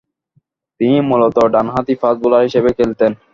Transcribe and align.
তিনি 0.81 0.97
মূলতঃ 1.09 1.43
ডানহাতি 1.53 1.93
ফাস্ট 2.01 2.19
বোলার 2.21 2.45
হিসেবে 2.47 2.69
খেলতেন। 2.77 3.11